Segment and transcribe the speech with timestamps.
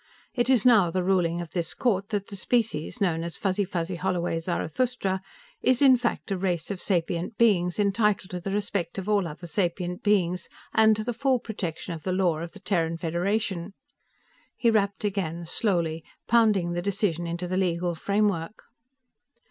[0.33, 3.97] "It is now the ruling of this court that the species known as Fuzzy fuzzy
[3.97, 5.21] holloway zarathustra
[5.61, 9.45] is in fact a race of sapient beings, entitled to the respect of all other
[9.45, 13.75] sapient beings and to the full protection of the law of the Terran Federation."
[14.57, 18.63] He rapped again, slowly, pounding the decision into the legal framework.